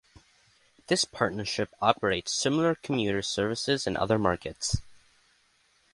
[0.87, 4.81] This partnership operates similar commuter services in other markets.